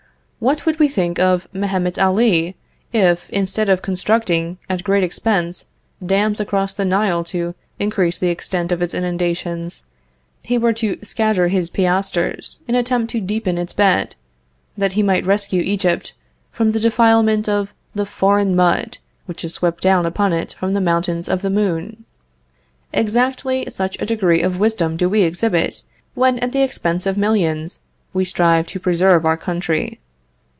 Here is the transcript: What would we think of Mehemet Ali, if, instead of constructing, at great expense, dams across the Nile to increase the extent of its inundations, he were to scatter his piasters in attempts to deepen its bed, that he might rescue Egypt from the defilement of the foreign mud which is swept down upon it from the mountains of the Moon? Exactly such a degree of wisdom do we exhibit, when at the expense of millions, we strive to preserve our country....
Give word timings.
What 0.51 0.65
would 0.65 0.79
we 0.79 0.87
think 0.87 1.19
of 1.19 1.47
Mehemet 1.53 1.99
Ali, 1.99 2.55
if, 2.91 3.29
instead 3.29 3.69
of 3.69 3.83
constructing, 3.83 4.57
at 4.67 4.83
great 4.83 5.03
expense, 5.03 5.65
dams 6.03 6.39
across 6.39 6.73
the 6.73 6.83
Nile 6.83 7.23
to 7.25 7.53
increase 7.77 8.17
the 8.17 8.29
extent 8.29 8.71
of 8.71 8.81
its 8.81 8.95
inundations, 8.95 9.83
he 10.41 10.57
were 10.57 10.73
to 10.73 10.97
scatter 11.03 11.49
his 11.49 11.69
piasters 11.69 12.61
in 12.67 12.73
attempts 12.73 13.11
to 13.11 13.21
deepen 13.21 13.59
its 13.59 13.71
bed, 13.71 14.15
that 14.75 14.93
he 14.93 15.03
might 15.03 15.27
rescue 15.27 15.61
Egypt 15.61 16.13
from 16.51 16.71
the 16.71 16.79
defilement 16.79 17.47
of 17.47 17.71
the 17.93 18.07
foreign 18.07 18.55
mud 18.55 18.97
which 19.27 19.43
is 19.43 19.53
swept 19.53 19.83
down 19.83 20.07
upon 20.07 20.33
it 20.33 20.53
from 20.59 20.73
the 20.73 20.81
mountains 20.81 21.29
of 21.29 21.43
the 21.43 21.51
Moon? 21.51 22.03
Exactly 22.91 23.63
such 23.69 23.95
a 23.99 24.07
degree 24.07 24.41
of 24.41 24.57
wisdom 24.57 24.97
do 24.97 25.07
we 25.07 25.21
exhibit, 25.21 25.83
when 26.15 26.39
at 26.39 26.51
the 26.51 26.63
expense 26.63 27.05
of 27.05 27.15
millions, 27.15 27.77
we 28.11 28.25
strive 28.25 28.65
to 28.65 28.79
preserve 28.79 29.23
our 29.23 29.37
country.... 29.37 29.99